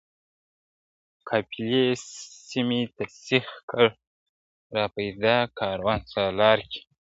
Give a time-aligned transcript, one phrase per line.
[1.29, 1.85] قافلې
[2.49, 3.89] سمي ته سیخ کړي
[4.75, 6.85] را پیدا کاروان سالار کې `